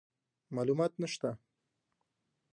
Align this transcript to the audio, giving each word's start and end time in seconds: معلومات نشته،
معلومات 0.51 0.93
نشته، 0.99 1.29